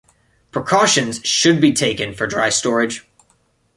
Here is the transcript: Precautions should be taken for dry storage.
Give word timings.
Precautions 0.49 1.21
should 1.23 1.61
be 1.61 1.73
taken 1.73 2.11
for 2.15 2.25
dry 2.25 2.49
storage. 2.49 3.05